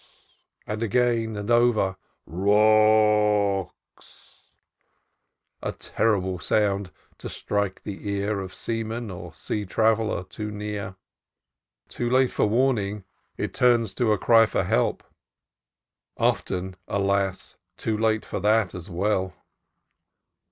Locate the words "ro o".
2.25-2.57